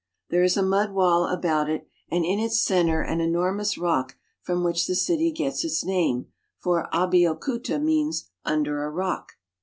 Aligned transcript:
There 0.31 0.41
is 0.41 0.57
a 0.57 0.63
mud 0.63 0.93
wall 0.93 1.25
about 1.25 1.69
it, 1.69 1.87
and 2.09 2.25
in 2.25 2.39
its 2.39 2.59
center 2.59 3.03
an 3.03 3.21
enormous 3.21 3.77
rock 3.77 4.17
from 4.41 4.63
which 4.63 4.87
the 4.87 4.95
city 4.95 5.31
gets 5.31 5.63
its 5.63 5.85
name, 5.85 6.25
for 6.57 6.89
Abeokuta 6.91 7.77
means" 7.79 8.31
Under 8.43 8.83
a 8.83 8.89
Rock." 8.89 9.33